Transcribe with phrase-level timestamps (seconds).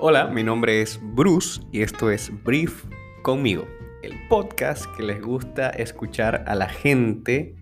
[0.00, 2.84] Hola, mi nombre es Bruce y esto es Brief
[3.22, 3.66] conmigo,
[4.04, 7.56] el podcast que les gusta escuchar a la gente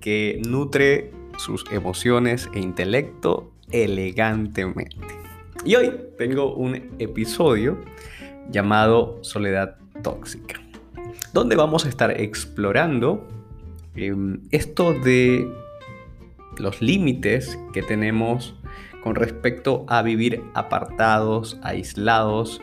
[0.00, 5.14] que nutre sus emociones e intelecto elegantemente.
[5.66, 7.78] Y hoy tengo un episodio
[8.48, 10.58] llamado Soledad Tóxica,
[11.34, 13.28] donde vamos a estar explorando
[13.94, 15.46] em, esto de
[16.56, 18.54] los límites que tenemos
[19.04, 22.62] con respecto a vivir apartados, aislados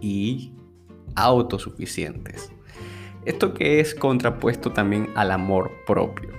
[0.00, 0.52] y
[1.14, 2.50] autosuficientes.
[3.24, 6.30] Esto que es contrapuesto también al amor propio.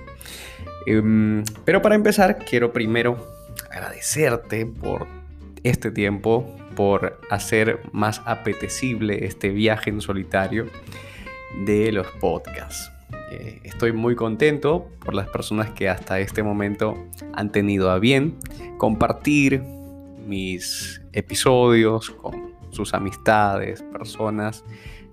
[0.86, 3.16] Em, pero para empezar, quiero primero
[3.70, 5.06] agradecerte por
[5.62, 10.66] este tiempo, por hacer más apetecible este viaje en solitario
[11.64, 12.91] de los podcasts.
[13.30, 16.94] Eh, estoy muy contento por las personas que hasta este momento
[17.32, 18.36] han tenido a bien
[18.78, 19.62] compartir
[20.26, 24.64] mis episodios con sus amistades, personas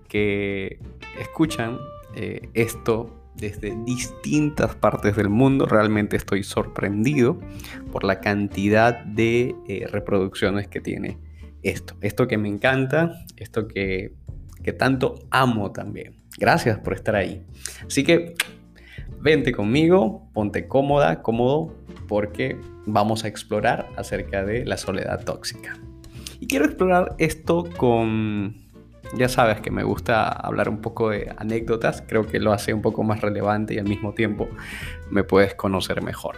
[0.07, 0.79] que
[1.19, 1.77] escuchan
[2.15, 5.65] eh, esto desde distintas partes del mundo.
[5.65, 7.39] Realmente estoy sorprendido
[7.91, 11.17] por la cantidad de eh, reproducciones que tiene
[11.63, 11.95] esto.
[12.01, 14.13] Esto que me encanta, esto que,
[14.63, 16.18] que tanto amo también.
[16.39, 17.43] Gracias por estar ahí.
[17.85, 18.33] Así que
[19.21, 21.75] vente conmigo, ponte cómoda, cómodo,
[22.07, 25.77] porque vamos a explorar acerca de la soledad tóxica.
[26.39, 28.55] Y quiero explorar esto con
[29.17, 32.81] ya sabes que me gusta hablar un poco de anécdotas, creo que lo hace un
[32.81, 34.47] poco más relevante y al mismo tiempo
[35.09, 36.35] me puedes conocer mejor.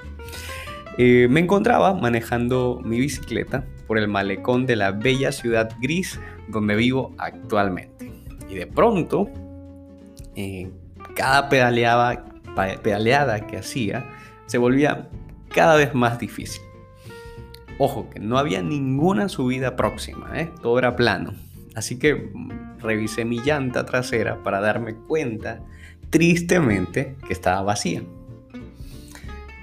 [0.98, 6.76] Eh, me encontraba manejando mi bicicleta por el malecón de la bella ciudad gris donde
[6.76, 8.12] vivo actualmente.
[8.50, 9.30] Y de pronto,
[10.42, 10.72] eh,
[11.16, 14.10] cada pedaleada, que hacía
[14.48, 15.08] se volvía
[15.50, 16.64] cada vez más difícil.
[17.78, 20.52] Ojo, que no había ninguna subida próxima, ¿eh?
[20.62, 21.34] todo era plano.
[21.76, 22.32] Así que
[22.80, 25.62] revisé mi llanta trasera para darme cuenta,
[26.10, 28.02] tristemente, que estaba vacía.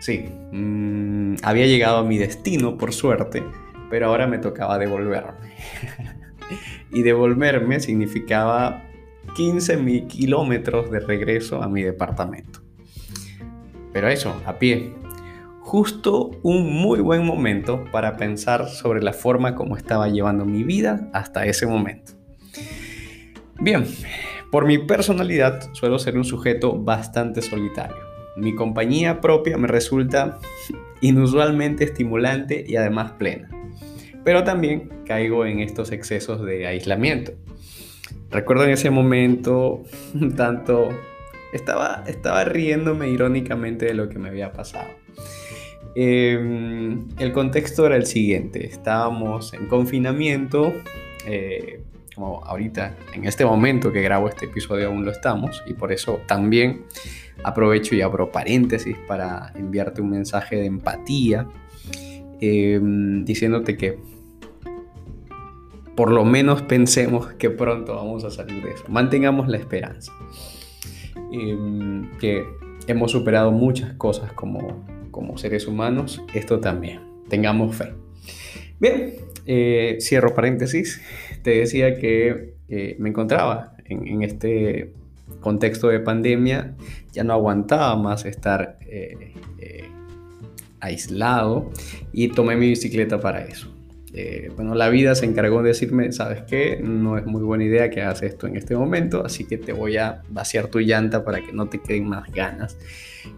[0.01, 3.43] Sí, mm, había llegado a mi destino por suerte,
[3.91, 5.55] pero ahora me tocaba devolverme.
[6.93, 8.88] y devolverme significaba
[9.39, 12.59] 15 mil kilómetros de regreso a mi departamento.
[13.93, 14.95] Pero eso, a pie.
[15.61, 21.09] Justo un muy buen momento para pensar sobre la forma como estaba llevando mi vida
[21.13, 22.15] hasta ese momento.
[23.61, 23.85] Bien,
[24.51, 28.03] por mi personalidad suelo ser un sujeto bastante solitario.
[28.37, 30.41] Mi compañía propia me resulta
[31.01, 33.49] inusualmente estimulante y además plena.
[34.25, 37.35] Pero también caigo en estos excesos de aislamiento.
[38.31, 39.83] Recuerdo en ese momento
[40.15, 40.89] un tanto...
[41.53, 44.89] Estaba, estaba riéndome irónicamente de lo que me había pasado.
[45.95, 48.67] Em, el contexto era el siguiente.
[48.67, 50.75] Estábamos en confinamiento.
[51.27, 51.81] Eh,
[52.15, 56.21] como ahorita, en este momento que grabo este episodio aún lo estamos, y por eso
[56.27, 56.83] también
[57.45, 61.47] aprovecho y abro paréntesis para enviarte un mensaje de empatía,
[62.41, 63.99] em, diciéndote que
[65.99, 70.13] por lo menos pensemos que pronto vamos a salir de eso, mantengamos la esperanza,
[71.33, 72.47] em, que
[72.87, 77.95] hemos superado muchas cosas como, como seres humanos, esto también, tengamos fe.
[78.79, 79.15] Bien,
[79.45, 81.03] eh, cierro paréntesis
[81.43, 82.55] te decía que
[82.99, 84.93] me encontraba en, este
[85.41, 86.77] contexto de pandemia,
[87.11, 89.89] ya no aguantaba más estar eh, eh,
[90.79, 91.73] aislado
[92.13, 93.78] y tomé mi bicicleta para eso.
[94.15, 96.81] Eh, bueno, la vida se encargó de decirme, ¿sabes qué?
[96.83, 99.99] No es muy buena idea que hagas esto en este momento, así que te voy
[99.99, 102.79] a vaciar tu llanta para que no te queden más ganas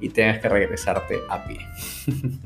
[0.00, 1.58] y tengas que regresarte a pie.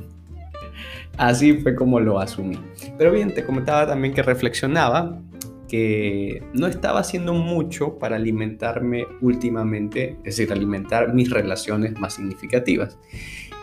[1.17, 2.59] así fue como lo asumí.
[2.97, 5.21] Pero bien, te comentaba también que reflexionaba
[5.69, 12.99] que no estaba haciendo mucho para alimentarme últimamente, es decir, alimentar mis relaciones más significativas.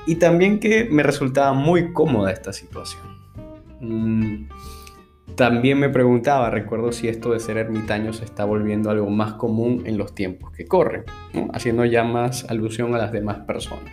[0.06, 3.11] Y también que me resultaba muy cómoda esta situación.
[3.82, 4.48] Mm,
[5.36, 9.84] también me preguntaba, recuerdo si esto de ser ermitaño se está volviendo algo más común
[9.86, 11.04] en los tiempos que corren,
[11.54, 13.92] haciendo ya más alusión a las demás personas.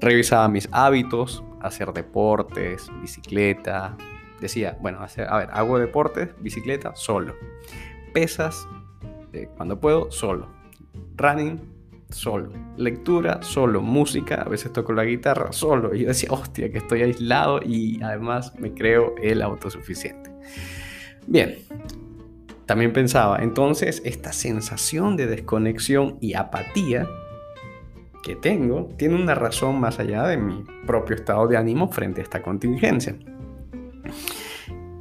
[0.00, 3.96] Revisaba mis hábitos, hacer deportes, bicicleta,
[4.40, 7.34] decía, bueno, a ver, hago deportes, bicicleta, solo.
[8.12, 8.68] Pesas,
[9.32, 10.48] eh, cuando puedo, solo.
[11.16, 11.73] Running,
[12.14, 12.50] solo.
[12.76, 13.80] Lectura, solo.
[13.80, 15.94] Música, a veces toco la guitarra, solo.
[15.94, 20.30] Y yo decía, hostia, que estoy aislado y además me creo el autosuficiente.
[21.26, 21.56] Bien,
[22.66, 27.06] también pensaba, entonces esta sensación de desconexión y apatía
[28.22, 32.24] que tengo tiene una razón más allá de mi propio estado de ánimo frente a
[32.24, 33.16] esta contingencia.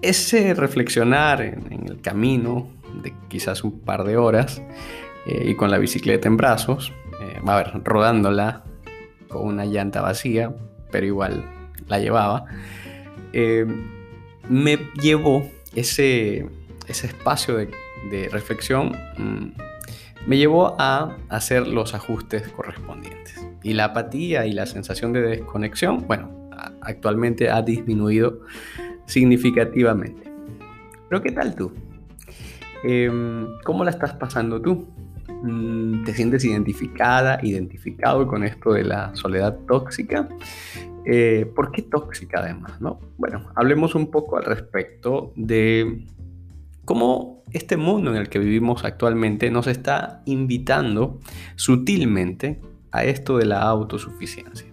[0.01, 2.67] ese reflexionar en, el camino
[3.01, 4.61] de quizás un par de horas
[5.25, 6.91] eh, y con la bicicleta en brazos,
[7.45, 8.63] a ver, rodándola
[9.27, 10.53] con una llanta vacía,
[10.91, 11.43] pero igual
[11.87, 12.45] la llevaba,
[13.33, 13.65] eh,
[14.47, 16.47] me llevó ese,
[16.87, 23.45] ese espacio de, reflexión, mm, me llevó a hacer los ajustes correspondientes.
[23.63, 26.49] Y la apatía y la sensación de desconexión, bueno,
[26.81, 28.41] actualmente ha disminuido
[29.05, 30.31] significativamente.
[31.09, 31.73] Pero ¿qué tal tú?
[32.83, 34.87] Em, ¿Cómo la estás pasando tú?
[35.43, 40.29] Mm, ¿Te sientes identificada, identificado con esto de la soledad tóxica?
[41.05, 42.79] Eh, ¿Por qué tóxica además?
[42.79, 43.01] ¿no?
[43.17, 46.05] Bueno, hablemos un poco al respecto de
[46.85, 51.19] cómo este mundo en el que vivimos actualmente nos está invitando
[51.57, 52.61] sutilmente
[52.93, 54.67] a esto de la autosuficiencia.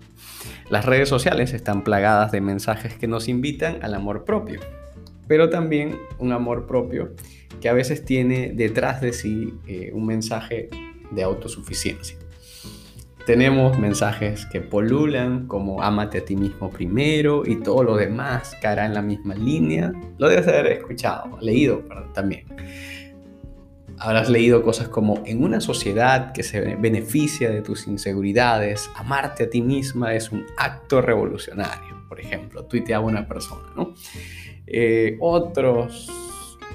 [0.70, 4.61] Las redes sociales están plagadas de mensajes que nos invitan al amor propio,
[5.31, 7.15] pero también un amor propio
[7.61, 10.69] que a veces tiene detrás de sí eh, un mensaje
[11.12, 12.17] de autosuficiencia.
[13.27, 18.87] Tenemos mensajes que polulan como amate a ti mismo primero y todo lo demás caerá
[18.87, 19.93] en la misma línea.
[20.19, 22.47] Lo debes haber escuchado, leído también
[24.00, 29.50] habrás leído cosas como en una sociedad que se beneficia de tus inseguridades, amarte a
[29.50, 33.94] ti misma es un acto revolucionario, por ejemplo, tuiteaba una persona, ¿no?
[34.72, 36.08] Eh, otros,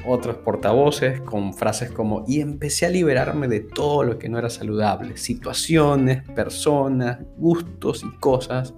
[0.05, 4.49] otros portavoces con frases como, y empecé a liberarme de todo lo que no era
[4.49, 8.73] saludable, situaciones, personas, gustos y cosas,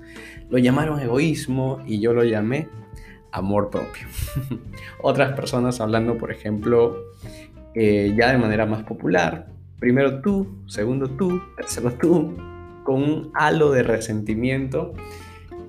[0.52, 2.70] lo llamaron egoísmo y yo lo llamé
[3.32, 4.08] amor propio.
[5.02, 6.98] Otras personas hablando, por ejemplo,
[7.74, 9.48] eh, ya de manera más popular.
[9.80, 12.36] Primero tú, segundo tú, tercero tú,
[12.84, 14.94] con un halo de resentimiento.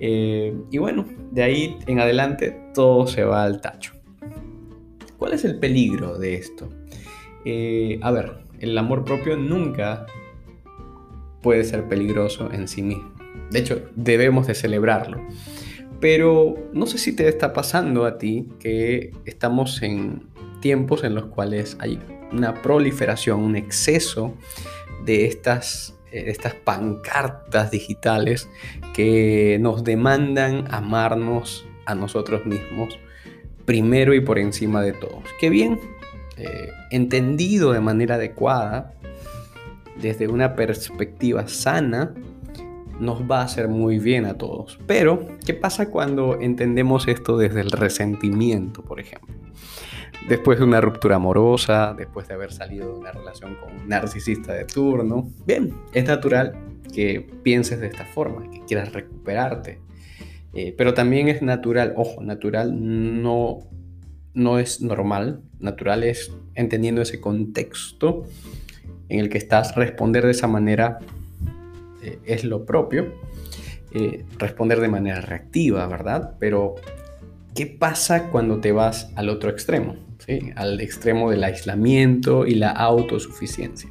[0.00, 3.94] Eh, y bueno, de ahí en adelante todo se va al tacho.
[5.16, 6.68] ¿Cuál es el peligro de esto?
[7.44, 10.06] Eh, a ver, el amor propio nunca
[11.42, 13.12] puede ser peligroso en sí mismo.
[13.50, 15.20] De hecho, debemos de celebrarlo.
[16.00, 20.28] Pero no sé si te está pasando a ti que estamos en
[20.60, 21.98] tiempos en los cuales hay
[22.32, 24.34] una proliferación, un exceso
[25.04, 28.48] de estas, estas pancartas digitales
[28.94, 32.98] que nos demandan amarnos a nosotros mismos
[33.64, 35.24] primero y por encima de todos.
[35.38, 35.78] Qué bien,
[36.36, 38.94] eh, entendido de manera adecuada,
[40.00, 42.14] desde una perspectiva sana,
[43.00, 44.78] nos va a hacer muy bien a todos.
[44.86, 49.34] Pero, ¿qué pasa cuando entendemos esto desde el resentimiento, por ejemplo?
[50.28, 54.52] Después de una ruptura amorosa, después de haber salido de una relación con un narcisista
[54.52, 55.30] de turno.
[55.46, 56.54] Bien, es natural
[56.92, 59.80] que pienses de esta forma, que quieras recuperarte.
[60.54, 62.72] Eh, pero también es natural, ojo, natural
[63.22, 63.58] no,
[64.34, 68.24] no es normal, natural es entendiendo ese contexto
[69.08, 70.98] en el que estás, responder de esa manera
[72.02, 73.14] eh, es lo propio,
[73.94, 76.34] eh, responder de manera reactiva, ¿verdad?
[76.38, 76.74] Pero,
[77.54, 80.07] ¿qué pasa cuando te vas al otro extremo?
[80.56, 83.90] Al extremo del aislamiento y la autosuficiencia.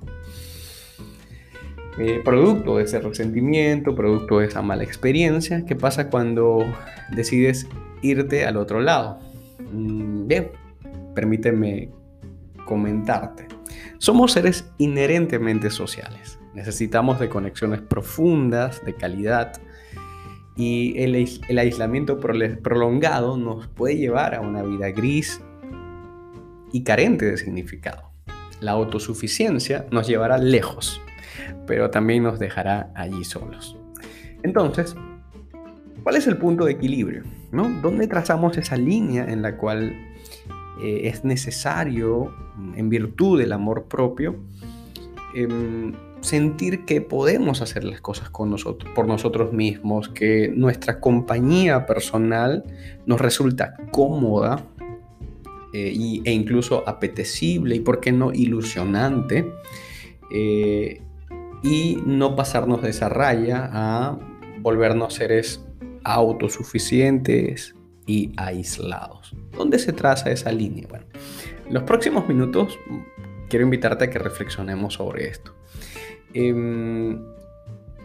[1.99, 6.63] Eh, producto de ese resentimiento, producto de esa mala experiencia, ¿qué pasa cuando
[7.11, 7.67] decides
[8.03, 9.19] irte al otro lado?
[9.71, 10.51] Mm, bien,
[11.15, 11.89] permíteme
[12.65, 13.47] comentarte.
[13.97, 16.37] Somos seres inherentemente sociales.
[16.53, 19.53] Necesitamos de conexiones profundas, de calidad,
[20.55, 25.41] y el, el aislamiento prolongado nos puede llevar a una vida gris,
[26.77, 28.11] y carente de significado.
[28.61, 31.01] La autosuficiencia nos llevará lejos,
[31.65, 33.75] pero también nos dejará allí solos.
[34.43, 34.95] Entonces,
[36.03, 37.23] ¿cuál es el punto de equilibrio?
[37.51, 37.67] ¿no?
[37.81, 39.95] ¿Dónde trazamos esa línea en la cual
[40.79, 42.31] eh, es necesario,
[42.75, 44.35] en virtud del amor propio,
[45.33, 51.87] em, sentir que podemos hacer las cosas con nosotros, por nosotros mismos, que nuestra compañía
[51.87, 52.63] personal
[53.07, 54.63] nos resulta cómoda,
[55.73, 59.51] eh, e incluso apetecible y, por qué no, ilusionante.
[60.31, 61.01] Eh,
[61.63, 64.17] y no pasarnos de esa raya a
[64.59, 65.65] volvernos seres
[66.03, 69.35] autosuficientes y aislados.
[69.57, 70.87] ¿Dónde se traza esa línea?
[70.87, 71.05] Bueno,
[71.67, 72.79] en los próximos minutos
[73.49, 75.53] quiero invitarte a que reflexionemos sobre esto.
[76.33, 77.19] Em,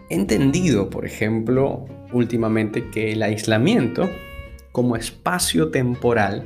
[0.09, 4.09] he entendido, por ejemplo, últimamente que el aislamiento
[4.73, 6.45] como espacio temporal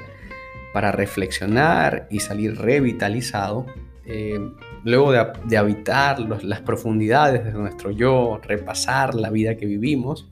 [0.76, 3.64] para reflexionar y salir revitalizado,
[4.04, 4.38] eh,
[4.84, 10.28] luego de, habitar las profundidades de nuestro yo, repasar la vida que vivimos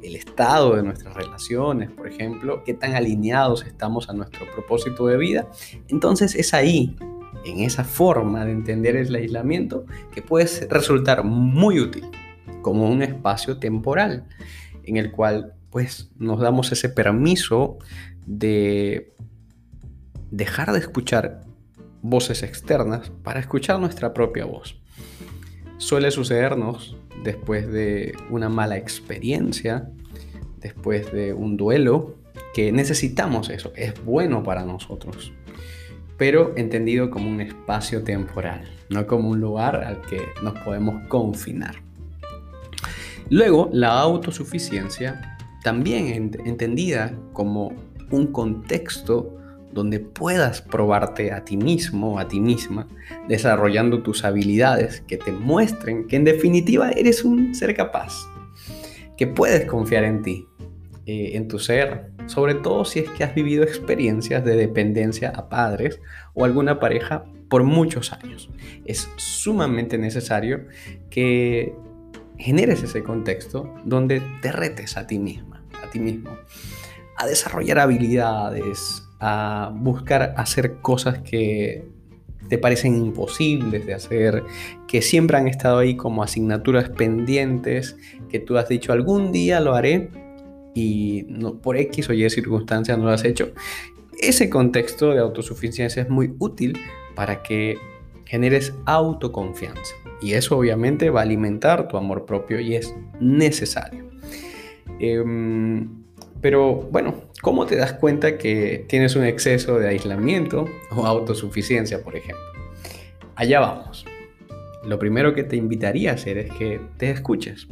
[0.00, 5.16] el estado de nuestras relaciones, por ejemplo, qué tan alineados estamos a nuestro propósito de
[5.16, 5.48] vida,
[5.88, 6.94] entonces es ahí,
[7.44, 12.04] en esa forma de entender el aislamiento, que puede resultar muy útil
[12.62, 14.24] como un espacio temporal
[14.84, 17.78] en el cual pues nos damos ese permiso
[18.24, 19.12] de
[20.30, 21.42] dejar de escuchar
[22.02, 24.80] voces externas para escuchar nuestra propia voz.
[25.78, 29.90] Suele sucedernos después de una mala experiencia,
[30.58, 32.16] después de un duelo,
[32.54, 35.32] que necesitamos eso, es bueno para nosotros,
[36.16, 41.76] pero entendido como un espacio temporal, no como un lugar al que nos podemos confinar.
[43.30, 47.72] Luego, la autosuficiencia, también entendida como
[48.10, 49.39] un contexto
[49.72, 52.86] donde puedas probarte a ti mismo, a ti misma,
[53.28, 58.14] desarrollando tus habilidades que te muestren que en definitiva eres un ser capaz,
[59.16, 60.46] que puedes confiar en ti,
[61.06, 65.48] eh, en tu ser, sobre todo si es que has vivido experiencias de dependencia a
[65.48, 66.00] padres
[66.34, 68.50] o alguna pareja por muchos años.
[68.84, 70.66] Es sumamente necesario
[71.10, 71.74] que
[72.38, 76.30] generes ese contexto donde te retes a ti misma, a ti mismo,
[77.16, 81.84] a desarrollar habilidades, a buscar hacer cosas que
[82.48, 84.42] te parecen imposibles de hacer,
[84.88, 87.96] que siempre han estado ahí como asignaturas pendientes,
[88.28, 90.10] que tú has dicho algún día lo haré
[90.74, 91.22] y
[91.62, 93.52] por X o Y circunstancias no lo has hecho.
[94.18, 96.78] Ese contexto de autosuficiencia es muy útil
[97.14, 97.78] para que
[98.26, 99.94] generes autoconfianza.
[100.20, 104.10] Y eso obviamente va a alimentar tu amor propio y es necesario.
[104.98, 105.99] Em,
[106.40, 112.16] pero bueno, ¿cómo te das cuenta que tienes un exceso de aislamiento o autosuficiencia, por
[112.16, 112.44] ejemplo?
[113.34, 114.04] Allá vamos.
[114.84, 117.68] Lo primero que te invitaría a hacer es que te escuches.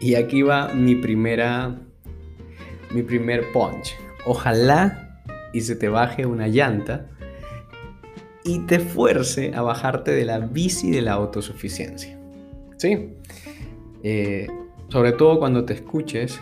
[0.00, 1.76] Y aquí va mi primera
[2.92, 3.94] mi primer punch.
[4.26, 7.06] Ojalá y se te baje una llanta
[8.44, 12.18] y te fuerce a bajarte de la bici de la autosuficiencia.
[12.76, 13.14] ¿Sí?
[14.02, 14.48] Eh,
[14.88, 16.40] sobre todo cuando te escuches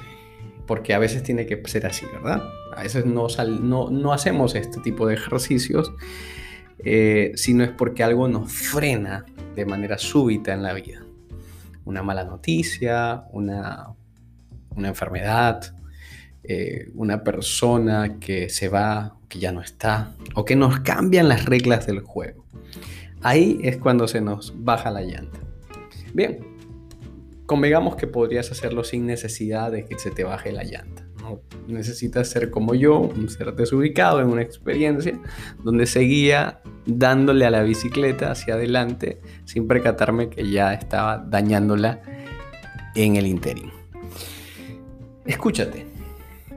[0.69, 2.43] porque a veces tiene que ser así, ¿verdad?
[2.77, 3.27] A veces no,
[3.91, 5.93] no, hacemos este tipo de ejercicios,
[6.85, 9.25] eh, si no es porque algo nos frena
[9.57, 11.03] de manera súbita en la vida.
[11.87, 13.95] Una mala noticia, una,
[14.77, 15.75] una enfermedad,
[16.45, 21.47] eh, una persona que se va, que ya no está, o que nos cambian las
[21.47, 22.45] reglas del juego.
[23.23, 25.41] Ahí es cuando se nos baja la llanta.
[26.13, 26.58] Bien,
[27.49, 31.07] convengamos que podrías hacerlo sin necesidad de que se te baje la llanta.
[31.23, 35.19] No necesitas ser como yo, un ser desubicado en una experiencia
[35.65, 42.03] donde seguía dándole a la bicicleta hacia adelante sin percatarme que ya estaba dañándola
[42.95, 43.71] en el interín.
[45.25, 45.87] Escúchate,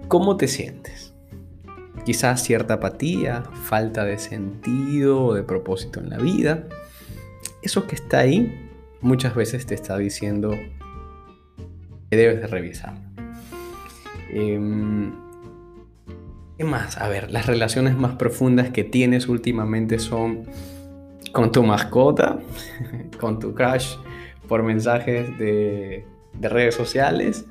[0.10, 1.14] ¿cómo te sientes?
[2.04, 6.68] Quizás cierta apatía, falta de sentido o de propósito en la vida.
[7.62, 8.70] Eso que está ahí
[9.00, 10.52] muchas veces te está diciendo
[12.16, 12.94] debes de revisar.
[14.30, 15.12] Em,
[16.58, 16.98] ¿Qué más?
[16.98, 20.46] A ver, las relaciones más profundas que tienes últimamente son
[21.32, 22.40] con tu mascota,
[23.20, 23.96] con tu crush
[24.48, 26.06] por mensajes de,
[26.40, 27.46] redes sociales.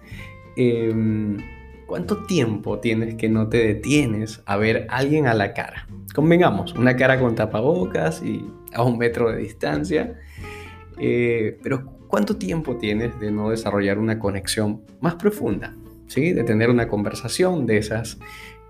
[0.57, 1.39] Em,
[1.87, 5.89] ¿Cuánto tiempo tienes que no te detienes a ver a alguien a la cara?
[6.15, 10.21] Convengamos, una cara con tapabocas y a un metro de distancia.
[10.99, 15.77] Eh, pero ¿Cuánto tiempo tienes de no desarrollar una conexión más profunda?
[16.09, 16.33] ¿Sí?
[16.33, 18.19] De tener una conversación de esas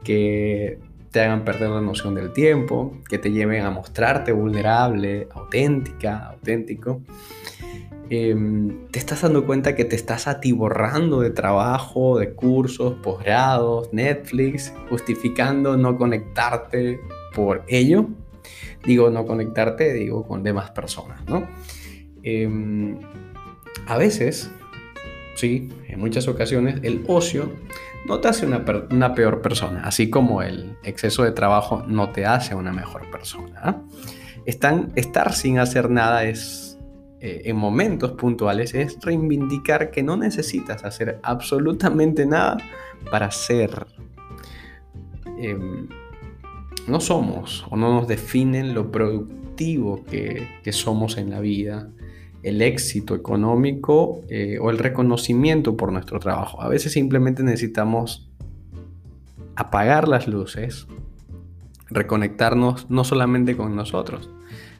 [0.04, 0.78] que
[1.10, 7.00] te hagan perder la noción del tiempo, que te lleven a mostrarte vulnerable, auténtica, auténtico.
[8.10, 14.74] Em, te estás dando cuenta que te estás atiborrando de trabajo, de cursos, posgrados, Netflix,
[14.90, 17.00] justificando no conectarte
[17.34, 18.06] por ello.
[18.84, 21.48] Digo no conectarte, digo con demás personas, ¿no?
[22.22, 22.98] Em,
[23.86, 24.50] a veces,
[25.34, 27.50] sí, en muchas ocasiones, el ocio
[28.06, 32.54] no te hace una, peor persona, así como el exceso de trabajo no te hace
[32.54, 33.60] una mejor persona.
[33.62, 33.76] ¿ah?
[34.46, 36.78] estar sin hacer nada es,
[37.20, 42.56] eh, en momentos puntuales, es reivindicar que no necesitas hacer absolutamente nada
[43.10, 43.86] para ser.
[45.38, 45.88] Em,
[46.88, 51.90] no somos o no nos definen lo productivo que, que somos en la vida
[52.42, 56.62] el éxito económico eh, o el reconocimiento por nuestro trabajo.
[56.62, 58.30] A veces simplemente necesitamos
[59.56, 60.86] apagar las luces,
[61.88, 64.30] reconectarnos no solamente con nosotros,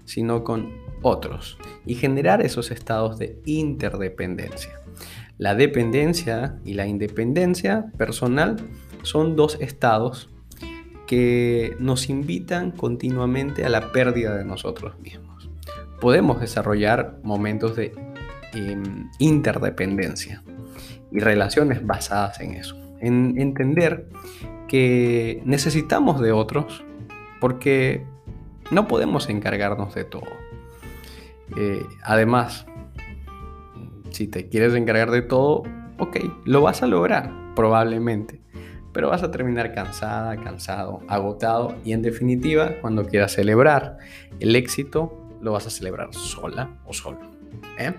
[0.05, 4.81] sino con otros y generar esos estados de interdependencia.
[5.39, 8.57] La dependencia y la independencia personal
[9.03, 10.29] son dos estados
[11.07, 15.30] que nos invitan continuamente a la pérdida de nosotros mismos.
[16.01, 17.93] Podemos desarrollar momentos de
[18.53, 20.43] em, interdependencia
[21.13, 24.09] y relaciones basadas en eso, en entender
[24.69, 26.85] que necesitamos de otros
[27.41, 28.07] porque
[28.71, 30.31] no podemos encargarnos de todo.
[31.57, 32.67] Eh, además,
[34.11, 35.65] si te quieres encargar de todo,
[35.99, 38.41] ok, lo vas a lograr, probablemente.
[38.93, 43.99] Pero vas a terminar cansada, cansado, agotado y en definitiva, cuando quieras celebrar
[44.41, 47.19] el éxito, lo vas a celebrar sola o solo.
[47.79, 47.95] ¿eh?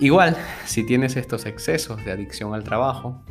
[0.00, 3.22] Igual, si tienes estos excesos de adicción al trabajo,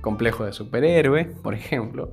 [0.00, 2.12] complejo de superhéroe, por ejemplo,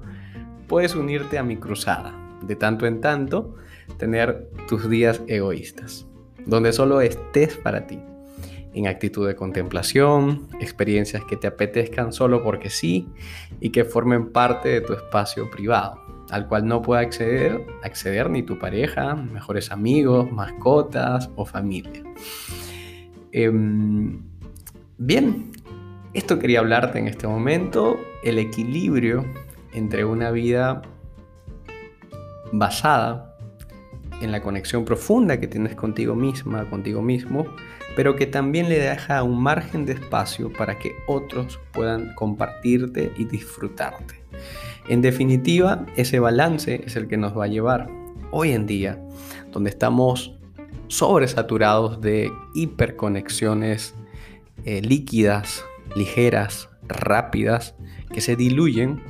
[0.67, 2.13] puedes unirte a mi cruzada.
[2.41, 3.55] De tanto en tanto,
[3.97, 6.05] tener tus días egoístas,
[6.45, 7.99] donde solo estés para ti
[8.77, 13.07] en actitud de contemplación, experiencias que te apetezcan solo porque sí
[13.59, 15.99] y que formen parte de tu espacio privado,
[16.29, 22.03] al cual no pueda acceder, acceder ni tu pareja, mejores amigos, mascotas o familia.
[23.31, 24.21] Em,
[24.97, 25.51] bien,
[26.13, 29.25] esto quería hablarte en este momento, el equilibrio
[29.73, 30.81] entre una vida
[32.51, 33.35] basada
[34.21, 37.45] en la conexión profunda que tienes contigo misma, contigo mismo,
[37.95, 43.25] pero que también le deja un margen de espacio para que otros puedan compartirte y
[43.25, 44.26] disfrutarte.
[44.89, 47.89] En definitiva, ese balance es el que nos va a llevar
[48.31, 49.01] hoy en día,
[49.51, 50.33] donde estamos
[50.87, 53.95] sobresaturados de hiperconexiones
[54.63, 55.65] eh, líquidas,
[55.95, 57.75] ligeras, rápidas,
[58.13, 59.01] que se diluyen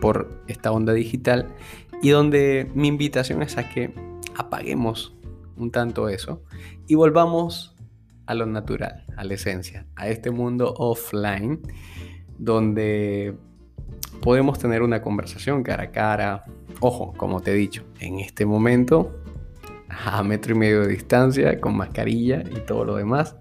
[0.00, 1.48] por esta onda digital
[2.02, 3.92] y donde mi invitación es a que
[4.36, 5.16] apaguemos
[5.56, 6.42] un tanto eso
[6.86, 7.74] y volvamos
[8.26, 11.60] a lo natural, a la esencia, a este mundo offline
[12.38, 13.36] donde
[14.20, 16.44] podemos tener una conversación cara a cara.
[16.80, 19.12] Ojo, como te he dicho, en este momento
[19.88, 23.36] a metro y medio de distancia, con mascarilla y todo lo demás.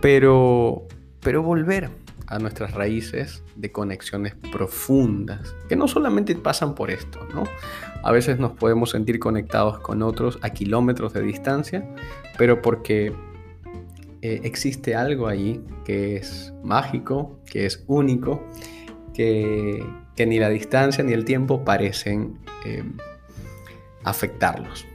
[0.00, 0.86] Pero,
[1.20, 1.90] pero volver
[2.26, 7.44] a nuestras raíces de conexiones profundas, que no solamente pasan por esto, ¿no?
[8.02, 11.88] A veces nos podemos sentir conectados con otros a kilómetros de distancia,
[12.36, 13.12] pero porque
[14.22, 18.42] eh, existe algo allí que es mágico, que es único,
[19.14, 19.84] que,
[20.18, 22.96] ni la distancia ni el tiempo parecen em,
[24.02, 24.86] afectarlos.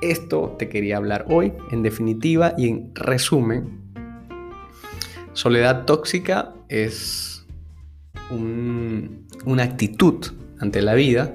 [0.00, 3.80] Esto te quería hablar hoy, en definitiva y en resumen.
[5.32, 7.46] Soledad tóxica es
[8.30, 10.24] una actitud
[10.60, 11.32] ante la vida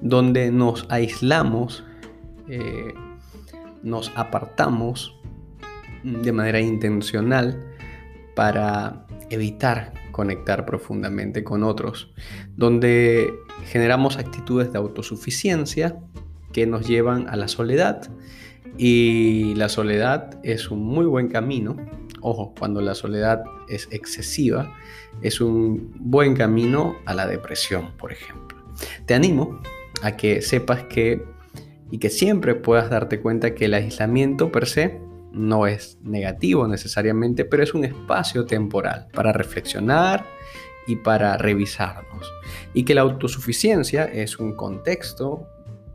[0.00, 1.84] donde nos aislamos,
[2.48, 2.92] eh,
[3.82, 5.16] nos apartamos
[6.02, 7.60] de manera intencional
[8.34, 12.10] para evitar conectar profundamente con otros,
[12.56, 13.34] donde
[13.66, 15.98] generamos actitudes de autosuficiencia
[16.52, 18.08] que nos llevan a la soledad
[18.78, 21.76] y la soledad es un muy buen camino
[22.28, 24.74] Ojo, cuando la soledad es excesiva,
[25.22, 28.58] es un buen camino a la depresión, por ejemplo.
[29.04, 29.60] Te animo
[30.02, 31.22] a que sepas que
[31.92, 35.00] y que siempre puedas darte cuenta que el aislamiento per se
[35.32, 40.24] no es negativo necesariamente, pero es un espacio temporal para reflexionar
[40.86, 42.30] y para revisarnos.
[42.72, 45.46] Y que la autosuficiencia es un contexto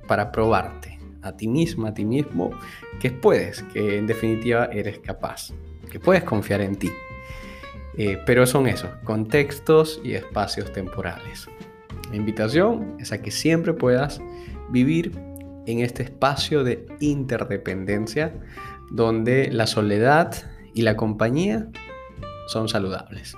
[0.08, 2.52] para probarte a ti misma, a ti mismo,
[3.00, 5.54] que puedes, que en definitiva eres capaz
[5.92, 6.92] que puedes confiar en ti.
[7.98, 11.48] Eh, pero son esos, contextos y espacios temporales.
[12.10, 14.22] Mi invitación es a que siempre puedas
[14.70, 15.12] vivir
[15.68, 18.34] en este espacio de interdependencia
[18.92, 20.36] donde la soledad
[20.74, 21.68] y la compañía
[22.48, 23.36] son saludables.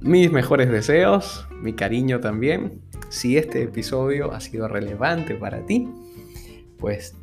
[0.00, 2.80] Mis mejores deseos, mi cariño también.
[3.08, 5.88] Si este episodio ha sido relevante para ti,
[6.78, 7.14] pues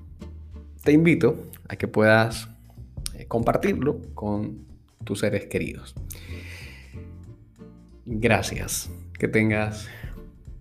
[0.83, 2.49] te invito a que puedas
[3.27, 4.65] compartirlo con
[5.03, 5.95] tus seres queridos.
[8.05, 8.89] Gracias.
[9.17, 9.87] Que tengas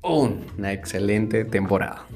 [0.03, 2.07] una excelente temporada.